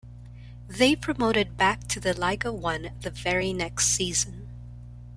[0.67, 4.49] They promoted back to the Liga One the very next season.